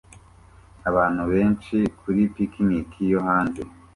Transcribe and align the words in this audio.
Abantu 0.89 1.21
benshi 1.31 1.75
kuri 1.99 2.21
picnic 2.35 2.89
yo 3.11 3.19
hanze 3.27 3.61